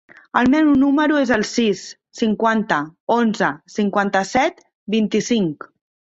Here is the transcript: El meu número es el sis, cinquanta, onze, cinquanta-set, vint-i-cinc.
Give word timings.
El 0.39 0.47
meu 0.51 0.69
número 0.83 1.19
es 1.19 1.33
el 1.35 1.45
sis, 1.49 1.83
cinquanta, 2.21 2.81
onze, 3.17 3.51
cinquanta-set, 3.75 4.67
vint-i-cinc. 4.97 5.71